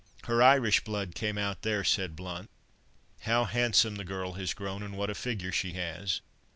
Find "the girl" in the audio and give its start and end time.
3.97-4.33